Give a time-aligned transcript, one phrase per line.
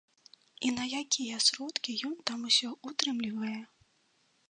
[0.69, 3.57] І на якія сродкі ён там усё ўтрымлівае?